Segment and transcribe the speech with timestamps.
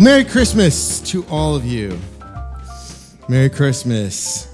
[0.00, 1.98] Merry Christmas to all of you.
[3.28, 4.46] Merry Christmas.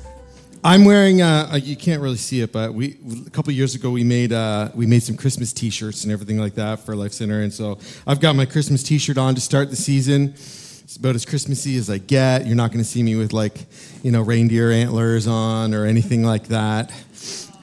[0.65, 1.21] I'm wearing.
[1.21, 4.33] Uh, uh, you can't really see it, but we a couple years ago we made
[4.33, 7.79] uh, we made some Christmas T-shirts and everything like that for Life Center, and so
[8.07, 10.31] I've got my Christmas T-shirt on to start the season.
[10.31, 12.47] It's about as Christmassy as I get.
[12.47, 13.67] You're not going to see me with like,
[14.03, 16.91] you know, reindeer antlers on or anything like that.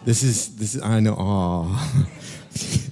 [0.06, 0.76] This is this.
[0.76, 1.16] Is, I know.
[1.16, 2.88] Aw.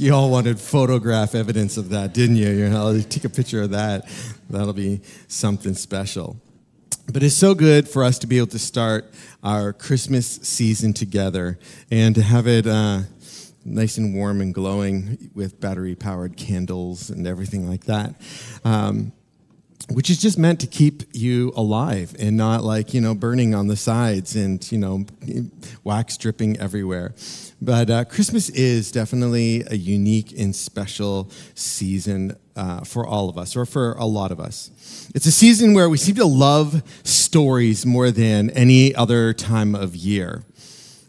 [0.00, 2.48] you all wanted photograph evidence of that, didn't you?
[2.50, 4.08] You know, take a picture of that.
[4.50, 6.36] That'll be something special.
[7.12, 11.58] But it's so good for us to be able to start our Christmas season together
[11.90, 13.02] and to have it uh,
[13.64, 18.14] nice and warm and glowing with battery powered candles and everything like that.
[18.64, 19.12] Um,
[19.88, 23.68] which is just meant to keep you alive and not like you know burning on
[23.68, 25.06] the sides and you know
[25.84, 27.14] wax dripping everywhere.
[27.62, 33.54] But uh, christmas is definitely a unique and special season uh, for all of us
[33.54, 35.10] or for a lot of us.
[35.14, 39.94] It's a season where we seem to love stories more than any other time of
[39.94, 40.42] year.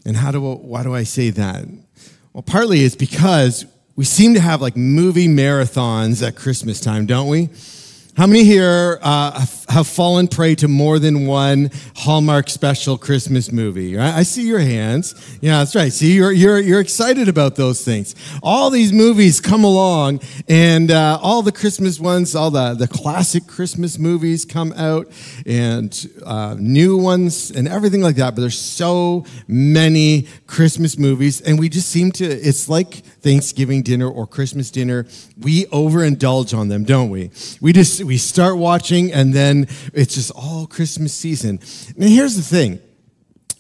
[0.06, 1.66] And how do why do i say that?
[2.34, 7.28] Well partly it's because we seem to have like movie marathons at christmas time don't
[7.28, 7.50] we
[8.18, 13.96] how many here uh, have fallen prey to more than one Hallmark special Christmas movie?
[13.96, 14.12] Right?
[14.12, 15.14] I see your hands.
[15.40, 15.94] Yeah, that's right.
[15.94, 18.16] See, you're, you're, you're excited about those things.
[18.42, 23.46] All these movies come along, and uh, all the Christmas ones, all the, the classic
[23.46, 25.06] Christmas movies come out,
[25.46, 28.34] and uh, new ones, and everything like that.
[28.34, 34.10] But there's so many Christmas movies, and we just seem to, it's like Thanksgiving dinner
[34.10, 35.06] or Christmas dinner.
[35.40, 37.30] We overindulge on them, don't we?
[37.62, 41.60] We just, we start watching and then it's just all Christmas season.
[41.96, 42.80] And here's the thing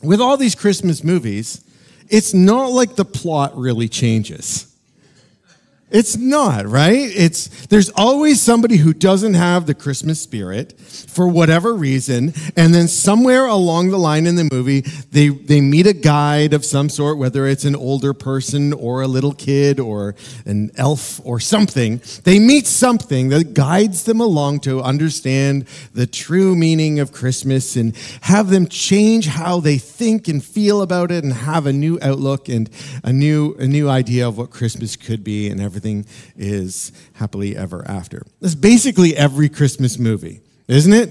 [0.01, 1.63] with all these Christmas movies,
[2.07, 4.73] it's not like the plot really changes.
[5.89, 7.09] It's not, right?
[7.15, 12.89] It's there's always somebody who doesn't have the Christmas spirit for whatever reason, and then
[12.89, 14.81] somewhere along the line in the movie,
[15.11, 19.07] they they meet a guide of some sort, whether it's an older person or a
[19.07, 20.15] little kid or
[20.45, 22.01] an elf or something.
[22.25, 27.95] They meet something that guides them along to understand the true meaning of Christmas and
[28.23, 32.49] have them change how they think and feel about it and have a new outlook
[32.49, 32.69] and
[33.05, 36.05] a new a new idea of what Christmas could be and everything everything
[36.35, 38.25] is happily ever after.
[38.41, 41.09] That's basically every Christmas movie, isn't it?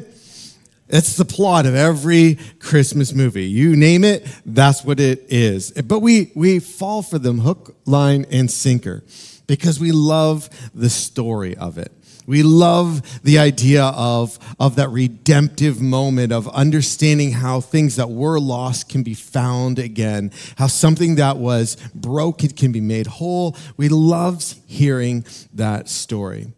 [0.89, 3.47] It's the plot of every Christmas movie.
[3.47, 5.71] You name it, that's what it is.
[5.71, 9.05] But we, we fall for them hook, line, and sinker
[9.47, 11.93] because we love the story of it.
[12.27, 18.41] We love the idea of, of that redemptive moment of understanding how things that were
[18.41, 23.57] lost can be found again, how something that was broken can be made whole.
[23.77, 26.53] We love hearing that story.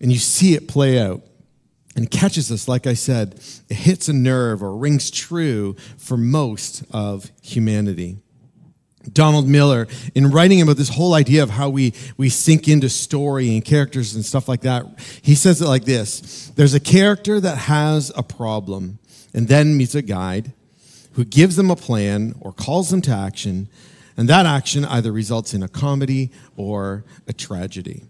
[0.00, 1.22] And you see it play out
[1.94, 6.84] and catches us, like I said, it hits a nerve or rings true for most
[6.90, 8.18] of humanity.
[9.12, 13.54] Donald Miller, in writing about this whole idea of how we, we sink into story
[13.54, 14.84] and characters and stuff like that,
[15.22, 18.98] he says it like this There's a character that has a problem
[19.32, 20.52] and then meets a guide
[21.12, 23.68] who gives them a plan or calls them to action,
[24.16, 28.04] and that action either results in a comedy or a tragedy.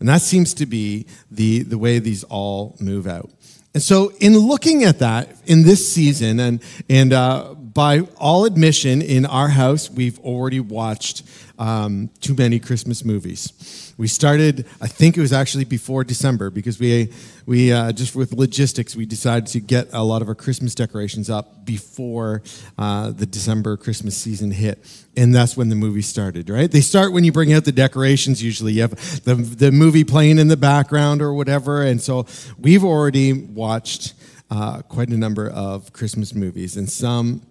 [0.00, 3.30] And that seems to be the, the way these all move out.
[3.72, 9.02] And so, in looking at that in this season, and, and uh, by all admission,
[9.02, 11.24] in our house, we've already watched
[11.58, 13.92] um, too many Christmas movies.
[13.98, 17.12] We started, I think it was actually before December, because we,
[17.46, 21.28] we uh, just with logistics, we decided to get a lot of our Christmas decorations
[21.28, 22.42] up before
[22.78, 24.84] uh, the December Christmas season hit.
[25.16, 26.70] And that's when the movie started, right?
[26.70, 28.74] They start when you bring out the decorations, usually.
[28.74, 31.82] You have the, the movie playing in the background or whatever.
[31.82, 32.26] And so
[32.58, 34.14] we've already watched
[34.50, 37.42] uh, quite a number of Christmas movies, and some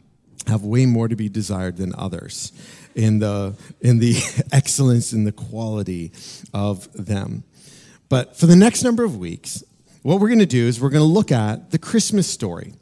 [0.48, 2.52] have way more to be desired than others
[2.96, 4.16] in the, in the
[4.52, 6.12] excellence and the quality
[6.54, 7.44] of them.
[8.10, 9.64] But for the next number of weeks,
[10.04, 12.74] what we're going to do is we're going to look at the Christmas story.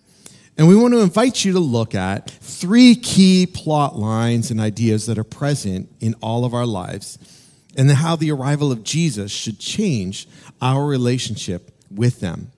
[0.58, 5.06] And we want to invite you to look at three key plot lines and ideas
[5.06, 7.18] that are present in all of our lives,
[7.78, 10.28] and how the arrival of Jesus should change
[10.62, 12.52] our relationship with them.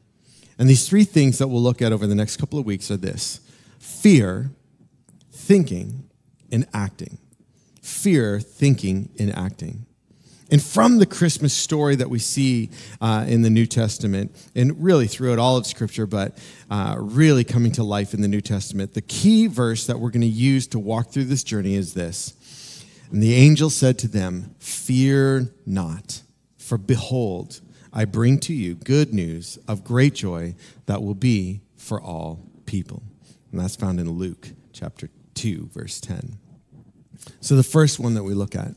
[0.58, 2.98] And these three things that we'll look at over the next couple of weeks are
[2.98, 3.40] this
[3.80, 4.50] fear,
[5.44, 6.10] thinking,
[6.52, 7.18] and acting.
[7.82, 9.86] Fear, thinking, and acting.
[10.50, 12.70] And from the Christmas story that we see
[13.02, 16.38] uh, in the New Testament, and really throughout all of Scripture, but
[16.70, 20.22] uh, really coming to life in the New Testament, the key verse that we're going
[20.22, 22.86] to use to walk through this journey is this.
[23.12, 26.22] And the angel said to them, Fear not,
[26.58, 27.62] for behold,
[27.92, 30.56] I bring to you good news of great joy
[30.86, 33.04] that will be for all people.
[33.52, 35.14] And that's found in Luke chapter 2,
[35.52, 36.38] verse 10.
[37.42, 38.76] So the first one that we look at,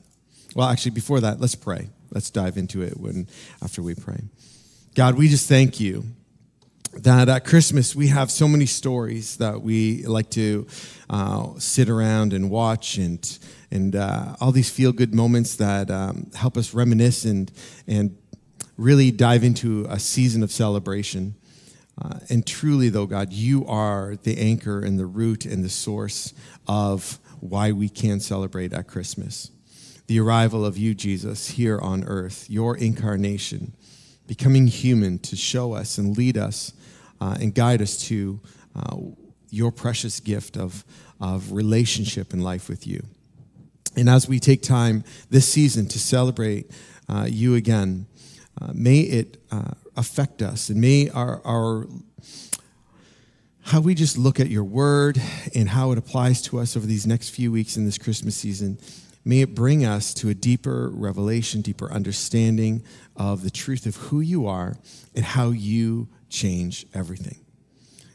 [0.55, 1.91] well, actually, before that, let's pray.
[2.11, 3.27] Let's dive into it when,
[3.63, 4.21] after we pray.
[4.95, 6.05] God, we just thank you
[7.03, 10.67] that at Christmas we have so many stories that we like to
[11.11, 13.39] uh, sit around and watch and
[13.71, 17.53] and uh, all these feel good moments that um, help us reminisce and
[17.87, 18.17] and
[18.79, 21.35] really dive into a season of celebration.
[22.01, 26.35] Uh, and truly, though, God, you are the anchor and the root and the source
[26.67, 29.51] of why we can celebrate at Christmas.
[30.07, 33.73] The arrival of you, Jesus, here on earth, your incarnation,
[34.27, 36.73] becoming human to show us and lead us
[37.21, 38.41] uh, and guide us to
[38.75, 38.97] uh,
[39.51, 40.85] your precious gift of,
[41.21, 43.03] of relationship and life with you.
[43.97, 46.71] And as we take time this season to celebrate
[47.09, 48.07] uh, you again,
[48.61, 51.87] uh, may it uh, affect us and may our, our
[53.67, 55.21] how we just look at your word
[55.55, 58.79] and how it applies to us over these next few weeks in this Christmas season.
[59.25, 62.85] May it bring us to a deeper revelation, deeper understanding
[63.17, 64.77] of the truth of who you are
[65.17, 67.39] and how you change everything.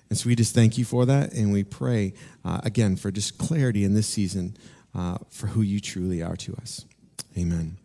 [0.09, 2.13] And so we just thank you for that, and we pray
[2.43, 4.55] uh, again for just clarity in this season
[4.93, 6.85] uh, for who you truly are to us.
[7.37, 7.80] Amen.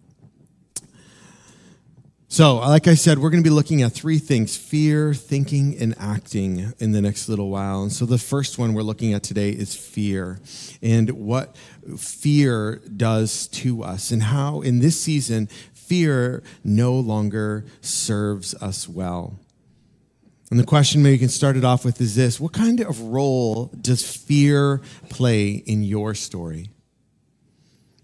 [2.28, 5.76] So, uh, like I said, we're going to be looking at three things fear, thinking,
[5.78, 7.82] and acting in the next little while.
[7.82, 10.40] And so, the first one we're looking at today is fear
[10.82, 11.54] and what
[11.96, 19.38] fear does to us, and how in this season, fear no longer serves us well.
[20.50, 23.00] And the question maybe you can start it off with is this What kind of
[23.00, 24.80] role does fear
[25.10, 26.70] play in your story?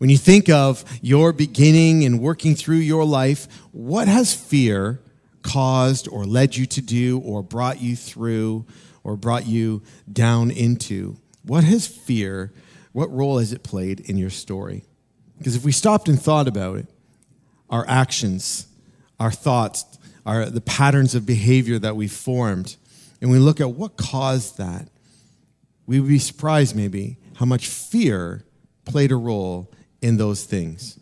[0.03, 5.01] When you think of your beginning and working through your life, what has fear
[5.43, 8.67] caused or led you to do or brought you through
[9.05, 11.19] or brought you down into?
[11.45, 12.53] What has fear,
[12.91, 14.83] what role has it played in your story?
[15.39, 16.89] Because if we stopped and thought about it,
[17.71, 18.67] our actions,
[19.21, 19.85] our thoughts,
[20.27, 22.75] our, the patterns of behavior that we formed,
[23.21, 24.89] and we look at what caused that,
[25.87, 28.45] we would be surprised maybe how much fear
[28.85, 29.73] played a role
[30.03, 30.99] in those things.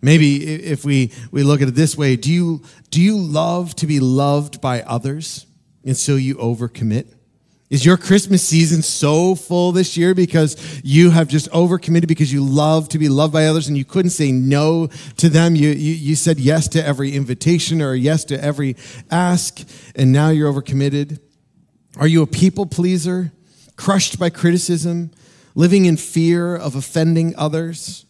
[0.00, 3.86] Maybe if we, we look at it this way, do you, do you love to
[3.86, 5.46] be loved by others
[5.84, 7.14] and so you overcommit?
[7.68, 12.44] Is your Christmas season so full this year because you have just overcommitted because you
[12.44, 14.88] love to be loved by others and you couldn't say no
[15.18, 15.54] to them?
[15.54, 18.74] You, you, you said yes to every invitation or yes to every
[19.08, 19.60] ask,
[19.94, 21.20] and now you're overcommitted?
[21.96, 23.30] Are you a people pleaser,
[23.76, 25.12] crushed by criticism,
[25.60, 28.06] living in fear of offending others.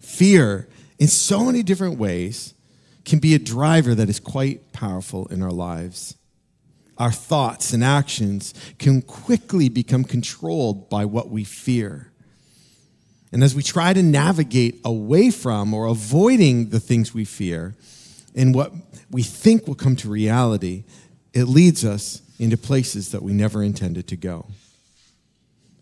[0.00, 0.68] Fear,
[0.98, 2.54] in so many different ways,
[3.04, 6.16] can be a driver that is quite powerful in our lives.
[6.98, 12.10] Our thoughts and actions can quickly become controlled by what we fear.
[13.30, 17.76] And as we try to navigate away from or avoiding the things we fear
[18.34, 18.72] and what
[19.12, 20.82] we think will come to reality,
[21.32, 24.46] it leads us into places that we never intended to go.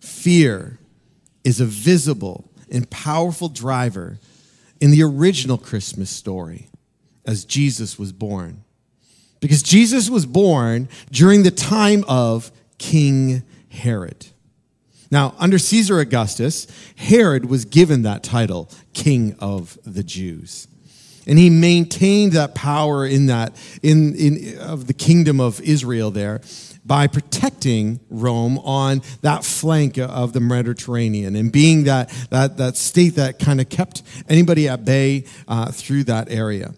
[0.01, 0.79] Fear
[1.45, 4.19] is a visible and powerful driver
[4.81, 6.69] in the original Christmas story
[7.25, 8.65] as Jesus was born.
[9.41, 14.27] Because Jesus was born during the time of King Herod.
[15.11, 16.67] Now, under Caesar Augustus,
[16.97, 20.69] Herod was given that title, King of the Jews.
[21.27, 26.41] And he maintained that power in that, in, in of the kingdom of Israel there
[26.85, 33.17] by protecting Rome on that flank of the Mediterranean and being that, that, that state
[33.17, 36.75] that kind of kept anybody at bay uh, through that area.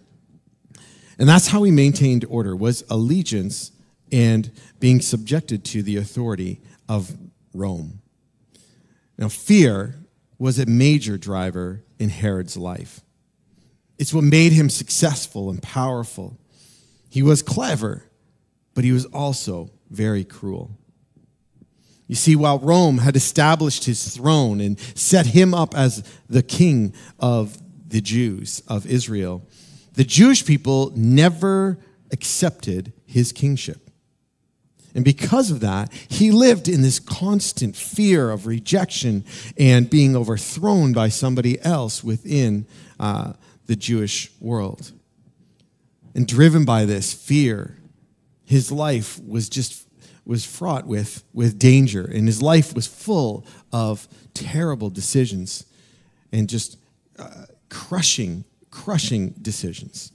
[1.18, 3.70] And that's how he maintained order, was allegiance
[4.10, 7.16] and being subjected to the authority of
[7.54, 8.00] Rome.
[9.16, 9.94] Now, fear
[10.38, 13.00] was a major driver in Herod's life.
[13.98, 16.38] It's what made him successful and powerful.
[17.08, 18.04] He was clever,
[18.74, 20.78] but he was also very cruel.
[22.08, 26.94] You see, while Rome had established his throne and set him up as the king
[27.18, 27.56] of
[27.88, 29.46] the Jews of Israel,
[29.94, 31.78] the Jewish people never
[32.10, 33.90] accepted his kingship.
[34.94, 39.24] And because of that, he lived in this constant fear of rejection
[39.56, 42.66] and being overthrown by somebody else within
[43.00, 43.32] uh,
[43.66, 44.92] the Jewish world.
[46.14, 47.78] And driven by this fear,
[48.44, 49.86] his life was just
[50.24, 55.66] was fraught with, with danger, and his life was full of terrible decisions
[56.32, 56.76] and just
[57.18, 60.12] uh, crushing, crushing decisions.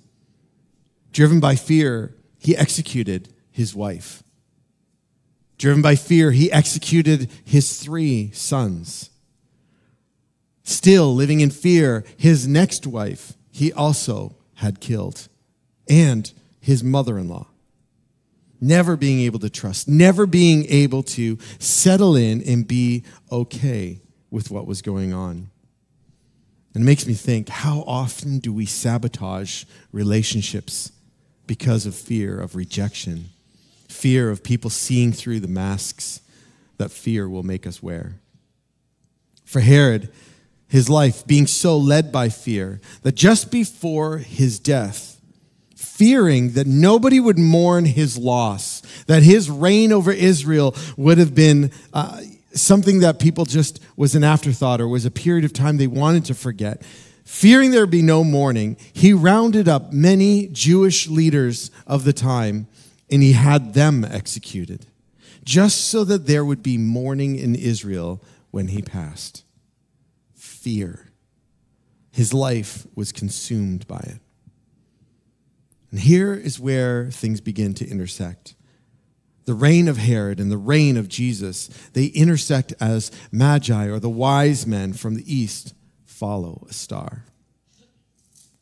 [1.11, 4.23] Driven by fear, he executed his wife.
[5.57, 9.09] Driven by fear, he executed his three sons.
[10.67, 15.29] Still living in fear, his next wife he also had killed,
[15.89, 17.47] and his mother in law.
[18.59, 24.51] Never being able to trust, never being able to settle in and be okay with
[24.51, 25.49] what was going on.
[26.73, 30.91] And it makes me think how often do we sabotage relationships
[31.45, 33.29] because of fear of rejection,
[33.87, 36.19] fear of people seeing through the masks
[36.77, 38.19] that fear will make us wear?
[39.45, 40.11] For Herod,
[40.67, 45.19] his life being so led by fear that just before his death,
[45.75, 51.71] fearing that nobody would mourn his loss, that his reign over Israel would have been
[51.93, 52.21] uh,
[52.53, 56.25] something that people just was an afterthought or was a period of time they wanted
[56.25, 56.83] to forget.
[57.23, 62.67] Fearing there would be no mourning, he rounded up many Jewish leaders of the time
[63.09, 64.85] and he had them executed,
[65.43, 68.21] just so that there would be mourning in Israel
[68.51, 69.43] when he passed.
[70.67, 71.13] Fear.
[72.11, 74.19] His life was consumed by it.
[75.91, 78.55] And here is where things begin to intersect
[79.45, 84.09] the reign of Herod and the reign of Jesus, they intersect as magi or the
[84.09, 87.23] wise men from the east follow a star.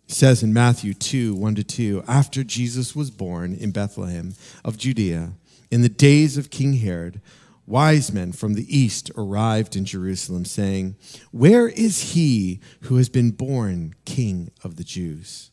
[0.07, 4.77] It says in Matthew 2 1 to 2, after Jesus was born in Bethlehem of
[4.77, 5.31] Judea,
[5.71, 7.19] in the days of King Herod,
[7.65, 10.95] wise men from the east arrived in Jerusalem, saying,
[11.31, 15.51] Where is he who has been born King of the Jews?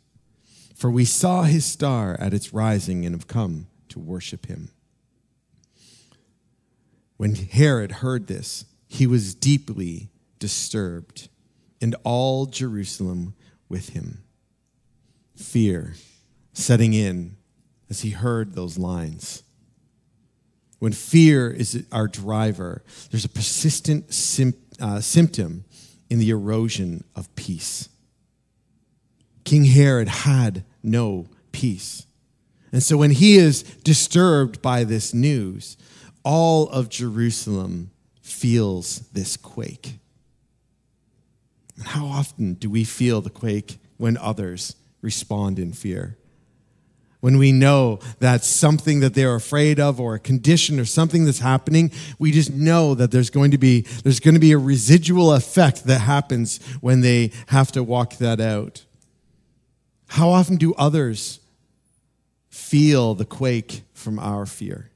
[0.74, 4.70] For we saw his star at its rising and have come to worship him.
[7.16, 11.28] When Herod heard this, he was deeply disturbed,
[11.80, 13.34] and all Jerusalem
[13.68, 14.24] with him.
[15.36, 15.94] Fear
[16.52, 17.36] setting in
[17.88, 19.44] as he heard those lines.
[20.82, 25.64] When fear is our driver, there's a persistent sim- uh, symptom
[26.10, 27.88] in the erosion of peace.
[29.44, 32.04] King Herod had no peace.
[32.72, 35.76] And so when he is disturbed by this news,
[36.24, 40.00] all of Jerusalem feels this quake.
[41.76, 46.18] And how often do we feel the quake when others respond in fear?
[47.22, 51.38] When we know that something that they're afraid of or a condition or something that's
[51.38, 55.32] happening, we just know that there's going to be there's going to be a residual
[55.32, 58.84] effect that happens when they have to walk that out.
[60.08, 61.40] How often do others
[62.50, 64.92] feel the quake from our fear?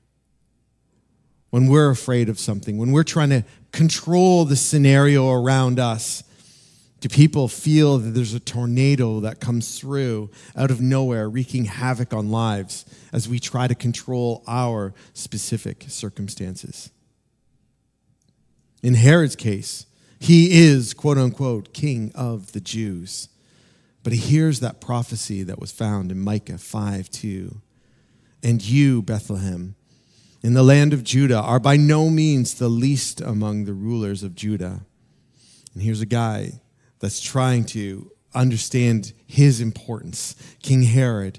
[1.57, 3.43] when we're afraid of something, when we're trying to
[3.73, 6.23] control the scenario around us,
[7.01, 12.15] do people feel that there's a tornado that comes through out of nowhere, wreaking havoc
[12.15, 16.91] on lives as we try to control our specific circumstances?
[18.83, 19.87] In Herod's case,
[20.19, 23.29] he is, quote unquote, king of the Jews.
[24.03, 27.61] But he hears that prophecy that was found in Micah 5 2.
[28.43, 29.75] And you, Bethlehem,
[30.43, 34.35] in the land of Judah are by no means the least among the rulers of
[34.35, 34.83] Judah.
[35.75, 36.61] And here's a guy
[36.99, 41.39] that's trying to understand his importance, King Herod.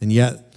[0.00, 0.54] And yet,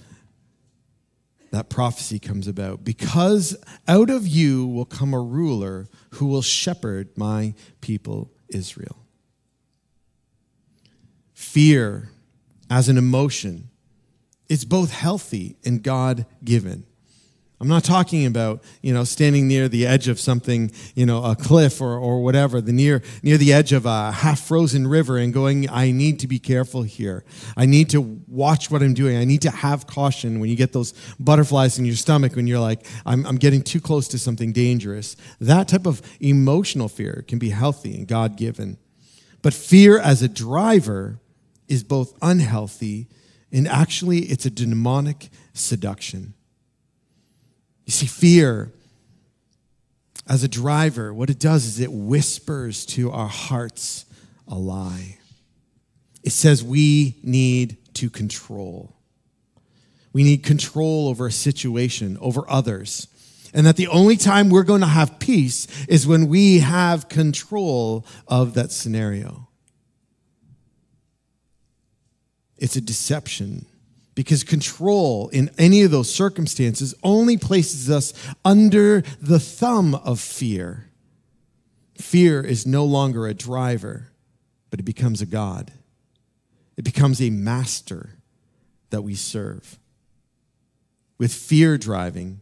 [1.52, 7.16] that prophecy comes about because out of you will come a ruler who will shepherd
[7.16, 9.06] my people Israel.
[11.32, 12.10] Fear
[12.68, 13.70] as an emotion
[14.48, 16.84] is both healthy and God given.
[17.58, 21.34] I'm not talking about, you know, standing near the edge of something, you know, a
[21.34, 25.32] cliff or, or whatever, the near, near the edge of a half frozen river and
[25.32, 27.24] going, I need to be careful here.
[27.56, 29.16] I need to watch what I'm doing.
[29.16, 32.60] I need to have caution when you get those butterflies in your stomach when you're
[32.60, 35.16] like, I'm, I'm getting too close to something dangerous.
[35.40, 38.76] That type of emotional fear can be healthy and God given.
[39.40, 41.20] But fear as a driver
[41.68, 43.08] is both unhealthy
[43.50, 46.34] and actually it's a demonic seduction.
[47.86, 48.72] You see, fear
[50.28, 54.04] as a driver, what it does is it whispers to our hearts
[54.48, 55.18] a lie.
[56.24, 58.92] It says we need to control.
[60.12, 63.06] We need control over a situation, over others.
[63.54, 68.04] And that the only time we're going to have peace is when we have control
[68.26, 69.46] of that scenario.
[72.58, 73.66] It's a deception
[74.16, 80.90] because control in any of those circumstances only places us under the thumb of fear.
[81.98, 84.10] Fear is no longer a driver,
[84.70, 85.70] but it becomes a God.
[86.76, 88.16] It becomes a master
[88.90, 89.78] that we serve.
[91.18, 92.40] With fear driving,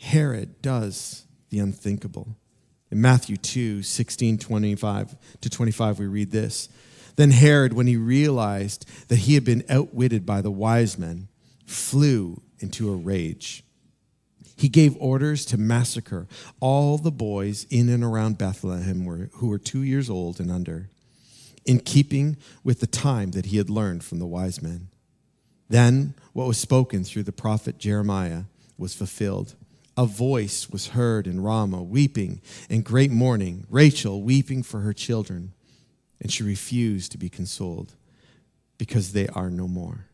[0.00, 2.36] Herod does the unthinkable.
[2.90, 6.70] In Matthew 2 16, 25 to 25, we read this.
[7.20, 11.28] Then Herod, when he realized that he had been outwitted by the wise men,
[11.66, 13.62] flew into a rage.
[14.56, 16.26] He gave orders to massacre
[16.60, 20.88] all the boys in and around Bethlehem who were two years old and under,
[21.66, 24.88] in keeping with the time that he had learned from the wise men.
[25.68, 28.44] Then what was spoken through the prophet Jeremiah
[28.78, 29.56] was fulfilled.
[29.94, 35.52] A voice was heard in Ramah, weeping and great mourning, Rachel weeping for her children,
[36.20, 37.94] and she refused to be consoled
[38.78, 40.06] because they are no more.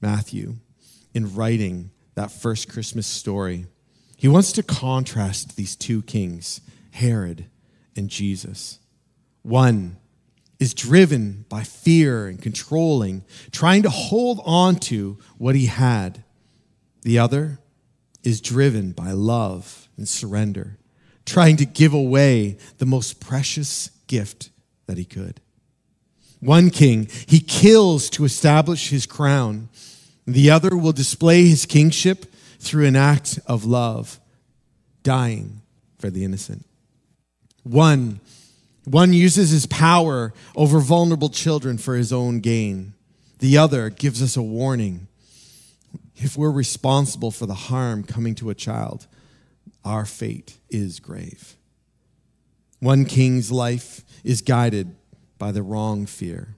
[0.00, 0.56] Matthew,
[1.14, 3.66] in writing that first Christmas story,
[4.16, 6.60] he wants to contrast these two kings,
[6.92, 7.46] Herod
[7.96, 8.78] and Jesus.
[9.42, 9.96] One
[10.58, 16.24] is driven by fear and controlling, trying to hold on to what he had.
[17.02, 17.58] The other
[18.22, 20.78] is driven by love and surrender,
[21.26, 24.50] trying to give away the most precious gift
[24.86, 25.40] that he could.
[26.40, 29.70] One king, he kills to establish his crown.
[30.26, 32.26] The other will display his kingship
[32.58, 34.20] through an act of love,
[35.02, 35.62] dying
[35.98, 36.66] for the innocent.
[37.62, 38.20] One,
[38.84, 42.92] one uses his power over vulnerable children for his own gain.
[43.38, 45.08] The other gives us a warning.
[46.16, 49.06] If we're responsible for the harm coming to a child,
[49.84, 51.56] our fate is grave.
[52.80, 54.94] One king's life is guided
[55.38, 56.56] by the wrong fear,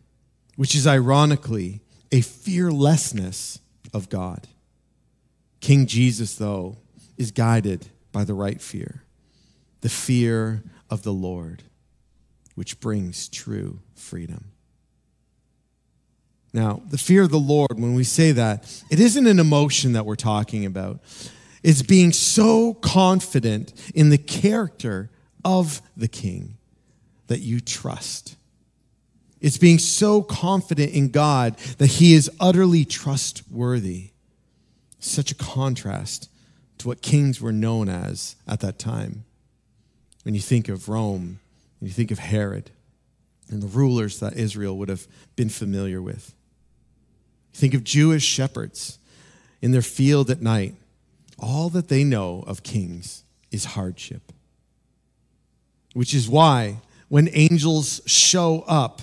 [0.56, 1.80] which is ironically
[2.12, 3.58] a fearlessness
[3.92, 4.46] of God.
[5.60, 6.76] King Jesus, though,
[7.16, 9.02] is guided by the right fear,
[9.80, 11.62] the fear of the Lord,
[12.54, 14.52] which brings true freedom.
[16.52, 20.06] Now, the fear of the Lord, when we say that, it isn't an emotion that
[20.06, 21.00] we're talking about.
[21.66, 25.10] It's being so confident in the character
[25.44, 26.58] of the king
[27.26, 28.36] that you trust.
[29.40, 34.10] It's being so confident in God that he is utterly trustworthy.
[35.00, 36.30] Such a contrast
[36.78, 39.24] to what kings were known as at that time.
[40.22, 41.40] When you think of Rome,
[41.80, 42.70] and you think of Herod,
[43.50, 46.32] and the rulers that Israel would have been familiar with.
[47.52, 49.00] Think of Jewish shepherds
[49.60, 50.76] in their field at night.
[51.38, 54.32] All that they know of kings is hardship.
[55.92, 59.00] Which is why when angels show up,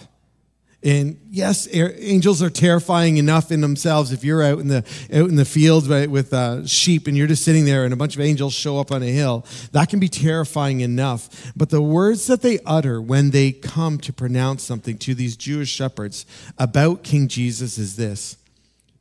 [0.83, 4.11] and yes, angels are terrifying enough in themselves.
[4.11, 7.27] If you're out in the out in the field right, with uh, sheep and you're
[7.27, 10.01] just sitting there, and a bunch of angels show up on a hill, that can
[10.01, 11.53] be terrifying enough.
[11.55, 15.69] But the words that they utter when they come to pronounce something to these Jewish
[15.69, 16.25] shepherds
[16.57, 18.35] about King Jesus is this: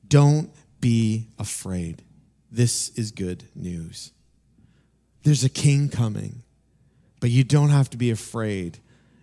[0.06, 2.02] Don't be afraid.
[2.52, 4.12] This is good news.
[5.24, 6.42] There's a king coming,
[7.18, 8.78] but you don't have to be afraid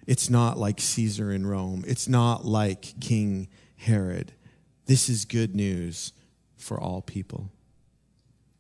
[0.10, 1.84] it's not like Caesar in Rome.
[1.86, 4.32] It's not like King Herod.
[4.88, 6.14] This is good news
[6.58, 7.52] for all people.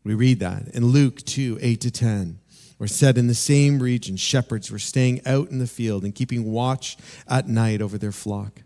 [0.03, 2.39] We read that in Luke 2 8 to 10.
[2.77, 6.51] Where said in the same region, shepherds were staying out in the field and keeping
[6.51, 8.61] watch at night over their flock.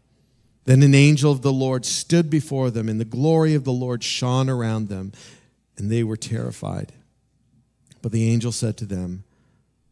[0.65, 4.03] Then an angel of the Lord stood before them, and the glory of the Lord
[4.03, 5.13] shone around them,
[5.77, 6.93] and they were terrified.
[8.01, 9.23] But the angel said to them,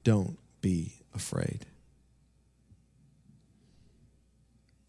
[0.04, 1.65] Don't be afraid.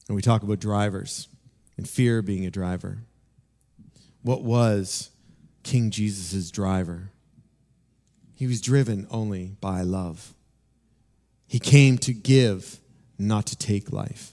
[0.09, 1.28] And we talk about drivers
[1.76, 2.98] and fear being a driver.
[4.22, 5.11] What was
[5.62, 7.11] King Jesus' driver?
[8.35, 10.35] He was driven only by love.
[11.46, 12.81] He came to give,
[13.18, 14.33] not to take life.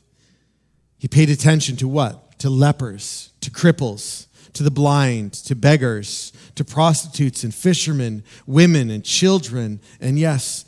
[0.98, 2.40] He paid attention to what?
[2.40, 9.04] To lepers, to cripples, to the blind, to beggars, to prostitutes and fishermen, women and
[9.04, 10.66] children, and yes,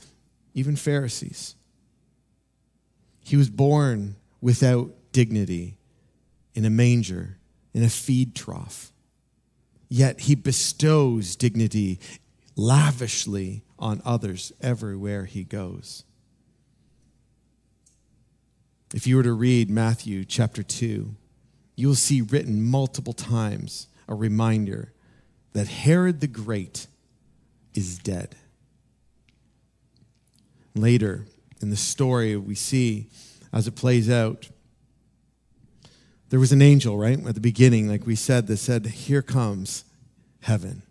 [0.54, 1.56] even Pharisees.
[3.24, 5.78] He was born without dignity
[6.54, 7.38] in a manger,
[7.74, 8.92] in a feed trough.
[9.90, 12.00] Yet he bestows dignity
[12.56, 16.04] lavishly on others everywhere he goes.
[18.94, 21.16] If you were to read Matthew chapter 2,
[21.76, 24.94] you will see written multiple times a reminder
[25.54, 26.88] that Herod the Great
[27.74, 28.36] is dead.
[30.76, 31.26] Later
[31.62, 33.08] in the story, we see
[33.54, 34.50] as it plays out
[36.32, 39.84] there was an angel, right, at the beginning, like we said, that said, Here comes
[40.40, 40.82] heaven.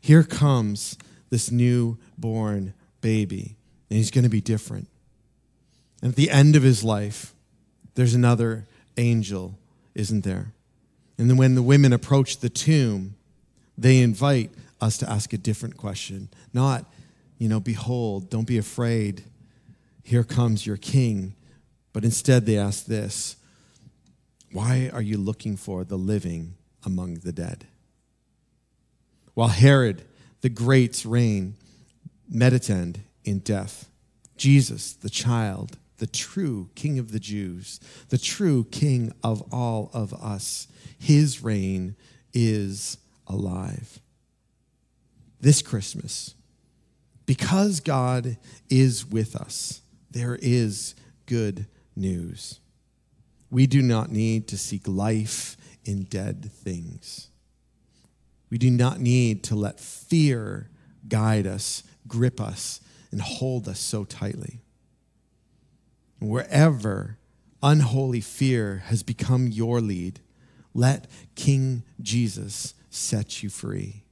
[0.00, 0.98] Here comes
[1.30, 3.54] this newborn baby,
[3.88, 4.88] and he's going to be different.
[6.02, 7.32] And at the end of his life,
[7.94, 9.56] there's another angel
[9.94, 10.52] isn't there?
[11.18, 13.14] And then when the women approach the tomb,
[13.76, 14.50] they invite
[14.80, 16.28] us to ask a different question.
[16.52, 16.84] Not,
[17.38, 19.24] you know, behold, don't be afraid,
[20.02, 21.34] here comes your king.
[21.92, 23.36] But instead, they ask this
[24.50, 27.66] Why are you looking for the living among the dead?
[29.34, 30.02] While Herod
[30.40, 31.54] the Great's reign
[32.28, 33.88] meditant in death,
[34.36, 40.12] Jesus, the child, the true King of the Jews, the true King of all of
[40.14, 40.66] us,
[40.98, 41.94] his reign
[42.34, 44.00] is alive.
[45.40, 46.34] This Christmas,
[47.24, 48.36] because God
[48.68, 52.58] is with us, there is good news.
[53.48, 57.28] We do not need to seek life in dead things.
[58.50, 60.68] We do not need to let fear
[61.06, 62.80] guide us, grip us,
[63.12, 64.62] and hold us so tightly.
[66.22, 67.18] Wherever
[67.62, 70.20] unholy fear has become your lead,
[70.72, 74.04] let King Jesus set you free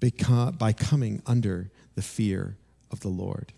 [0.00, 2.56] by coming under the fear
[2.90, 3.52] of the Lord.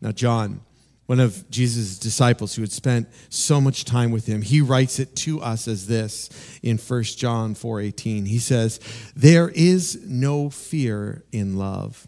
[0.00, 0.60] Now, John,
[1.06, 5.16] one of Jesus' disciples who had spent so much time with him, he writes it
[5.16, 6.28] to us as this
[6.62, 8.26] in 1 John 4:18.
[8.26, 8.80] He says,
[9.14, 12.06] "There is no fear in love.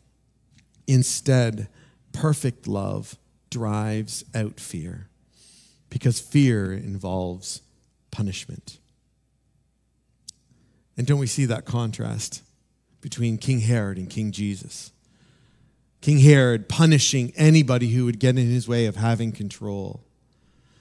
[0.87, 1.69] Instead,
[2.13, 3.17] perfect love
[3.51, 5.09] drives out fear,
[5.91, 7.63] because fear involves
[8.11, 8.79] punishment."
[10.97, 12.43] And don't we see that contrast
[13.01, 14.91] between King Herod and King Jesus?
[16.01, 20.05] King Herod punishing anybody who would get in his way of having control.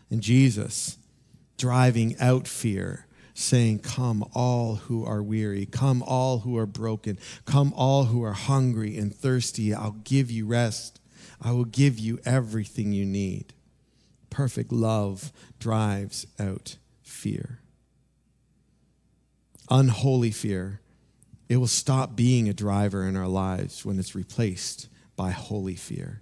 [0.10, 0.98] And Jesus
[1.58, 7.74] driving out fear, saying, Come, all who are weary, come, all who are broken, come,
[7.76, 9.74] all who are hungry and thirsty.
[9.74, 11.00] I'll give you rest.
[11.42, 13.54] I will give you everything you need.
[14.30, 17.60] Perfect love drives out fear.
[19.70, 20.82] Unholy fear,
[21.50, 26.22] it will stop being a driver in our lives when it's replaced by holy fear,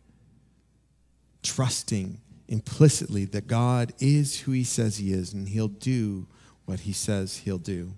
[1.43, 6.27] trusting implicitly that God is who he says he is and he'll do
[6.65, 7.93] what he says he'll do.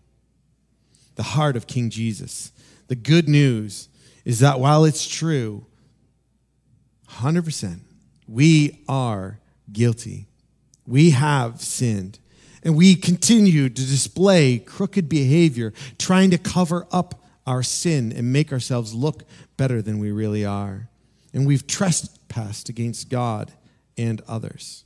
[1.16, 2.52] The heart of King Jesus.
[2.88, 3.90] The good news
[4.24, 5.66] is that while it's true,
[7.12, 7.80] 100%,
[8.28, 9.40] we are
[9.72, 10.28] guilty.
[10.86, 12.20] We have sinned.
[12.64, 18.52] And we continue to display crooked behavior, trying to cover up our sin and make
[18.52, 19.24] ourselves look
[19.56, 20.90] better than we really are.
[21.34, 23.52] And we've trespassed against God
[23.98, 24.84] and others.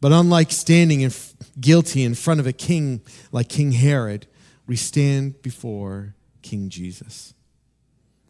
[0.00, 1.12] But unlike standing in,
[1.60, 3.02] guilty in front of a king
[3.32, 4.26] like King Herod,
[4.66, 7.34] we stand before King Jesus.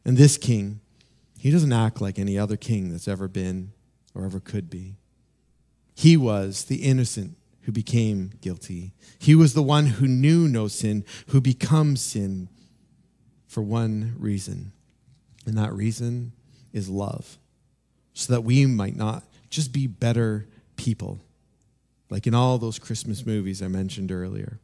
[0.05, 0.81] And this king,
[1.41, 3.73] he doesn't act like any other king that's ever been
[4.15, 4.97] or ever could be.
[5.95, 8.93] He was the innocent who became guilty.
[9.19, 12.51] He was the one who knew no sin, who becomes sin
[13.47, 14.73] for one reason.
[15.47, 16.33] And that reason
[16.75, 17.39] is love,
[18.13, 21.23] so that we might not just be better people,
[22.11, 24.61] like in all those Christmas movies I mentioned earlier,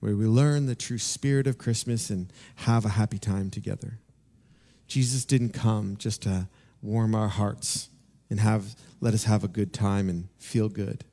[0.00, 4.00] where we learn the true spirit of Christmas and have a happy time together.
[4.88, 6.48] Jesus didn't come just to
[6.82, 7.90] warm our hearts
[8.30, 11.04] and have let us have a good time and feel good.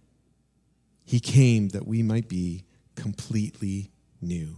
[1.04, 2.64] He came that we might be
[2.96, 4.58] completely new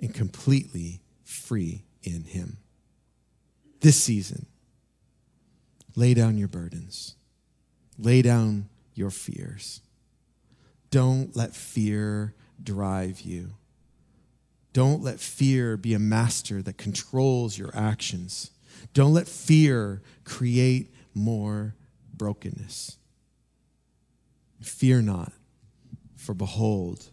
[0.00, 2.58] and completely free in Him.
[3.80, 4.46] This season,
[5.94, 7.14] lay down your burdens,
[7.98, 9.80] lay down your fears.
[10.90, 13.54] Don't let fear drive you.
[14.76, 18.50] Don't let fear be a master that controls your actions.
[18.92, 21.74] Don't let fear create more
[22.12, 22.98] brokenness.
[24.60, 25.32] Fear not,
[26.14, 27.06] for behold,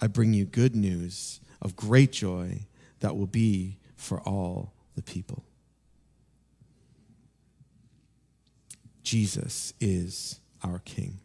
[0.00, 2.60] I bring you good news of great joy
[3.00, 5.42] that will be for all the people.
[9.02, 11.18] Jesus is our King.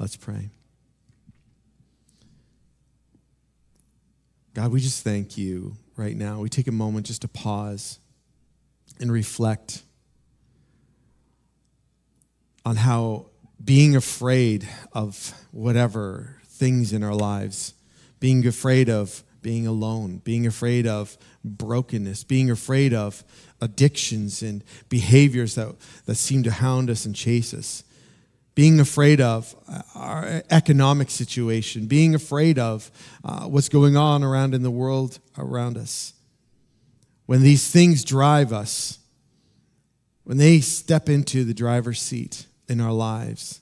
[0.00, 0.50] Let's pray.
[4.54, 6.40] God, we just thank you right now.
[6.40, 7.98] We take a moment just to pause
[9.00, 9.82] and reflect
[12.64, 13.26] on how
[13.64, 17.74] being afraid of whatever things in our lives,
[18.20, 23.24] being afraid of being alone, being afraid of brokenness, being afraid of
[23.60, 27.84] addictions and behaviors that, that seem to hound us and chase us,
[28.54, 29.54] being afraid of
[29.94, 32.90] our economic situation, being afraid of
[33.24, 36.12] uh, what's going on around in the world around us.
[37.26, 38.98] When these things drive us,
[40.24, 43.60] when they step into the driver's seat in our lives,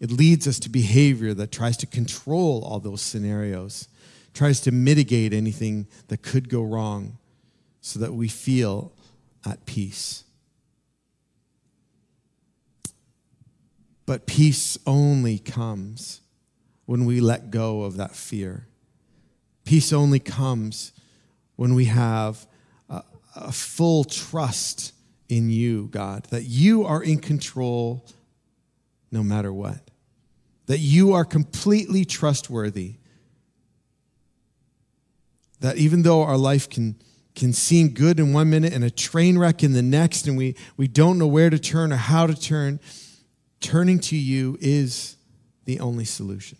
[0.00, 3.88] It leads us to behavior that tries to control all those scenarios,
[4.32, 7.18] tries to mitigate anything that could go wrong
[7.80, 8.92] so that we feel
[9.44, 10.24] at peace.
[14.08, 16.22] But peace only comes
[16.86, 18.66] when we let go of that fear.
[19.66, 20.94] Peace only comes
[21.56, 22.46] when we have
[22.88, 23.02] a,
[23.36, 24.94] a full trust
[25.28, 28.06] in you, God, that you are in control
[29.12, 29.90] no matter what,
[30.64, 32.94] that you are completely trustworthy,
[35.60, 36.96] that even though our life can,
[37.34, 40.56] can seem good in one minute and a train wreck in the next, and we,
[40.78, 42.80] we don't know where to turn or how to turn,
[43.60, 45.16] turning to you is
[45.64, 46.58] the only solution.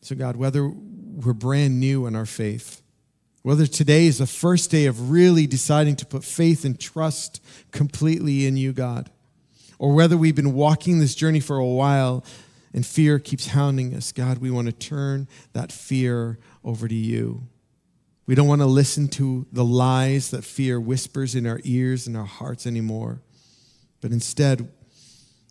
[0.00, 2.82] So, God, whether we're brand new in our faith,
[3.42, 8.46] whether today is the first day of really deciding to put faith and trust completely
[8.46, 9.10] in you, God,
[9.78, 12.24] or whether we've been walking this journey for a while
[12.72, 17.48] and fear keeps hounding us, God, we want to turn that fear over to you.
[18.26, 22.16] We don't want to listen to the lies that fear whispers in our ears and
[22.16, 23.22] our hearts anymore.
[24.00, 24.68] But instead,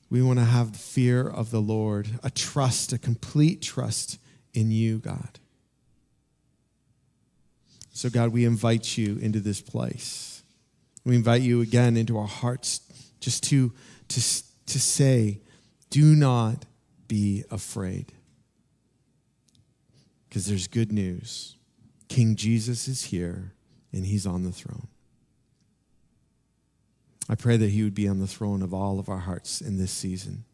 [0.10, 4.20] we want to have the fear of the Lord, a trust, a complete trust
[4.54, 5.40] in you, God.
[7.92, 10.44] So, God, we invite you into this place.
[11.06, 12.82] We invite you again into our hearts
[13.22, 13.72] just to,
[14.10, 14.16] to,
[14.66, 15.40] to say,
[15.90, 16.66] do not
[17.08, 18.12] be afraid.
[20.28, 21.56] Because there's good news.
[22.08, 23.54] King Jesus is here
[23.92, 24.88] and he's on the throne.
[27.28, 29.78] I pray that he would be on the throne of all of our hearts in
[29.78, 30.46] this season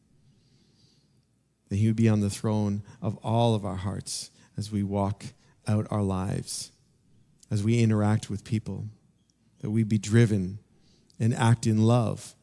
[1.71, 5.23] that He would be on the throne of all of our hearts as we walk
[5.65, 6.73] out our lives,
[7.49, 8.87] as we interact with people,
[9.61, 10.59] that we be driven
[11.17, 12.35] and act in love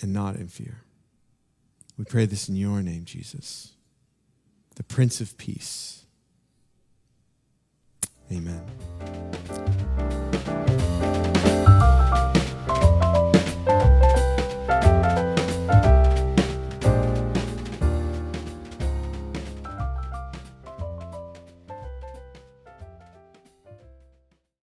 [0.00, 0.82] and not in fear.
[1.96, 3.72] We pray this in your name, Jesus,
[4.76, 6.04] the Prince of Peace.
[8.30, 8.62] Amen.